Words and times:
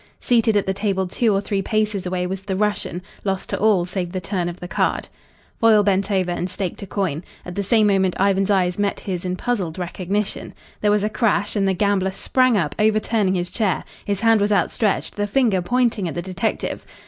Seated 0.19 0.57
at 0.57 0.65
the 0.65 0.73
table 0.73 1.05
two 1.05 1.31
or 1.31 1.39
three 1.41 1.61
paces 1.61 2.07
away 2.07 2.25
was 2.25 2.41
the 2.41 2.55
Russian, 2.55 3.03
lost 3.23 3.49
to 3.51 3.59
all 3.59 3.85
save 3.85 4.13
the 4.13 4.19
turn 4.19 4.49
of 4.49 4.59
the 4.59 4.67
card. 4.67 5.09
Foyle 5.59 5.83
bent 5.83 6.09
over 6.09 6.31
and 6.31 6.49
staked 6.49 6.81
a 6.81 6.87
coin. 6.87 7.23
At 7.45 7.53
the 7.53 7.61
same 7.61 7.85
moment 7.85 8.19
Ivan's 8.19 8.49
eyes 8.49 8.79
met 8.79 9.01
his 9.01 9.25
in 9.25 9.35
puzzled 9.35 9.77
recognition. 9.77 10.55
There 10.81 10.89
was 10.89 11.03
a 11.03 11.07
crash 11.07 11.55
and 11.55 11.67
the 11.67 11.75
gambler 11.75 12.09
sprang 12.13 12.57
up, 12.57 12.73
overturning 12.79 13.33
the 13.35 13.43
chair. 13.45 13.83
His 14.03 14.21
hand 14.21 14.41
was 14.41 14.51
outstretched, 14.51 15.17
the 15.17 15.27
finger 15.27 15.61
pointing 15.61 16.07
at 16.07 16.15
the 16.15 16.23
detective. 16.23 16.83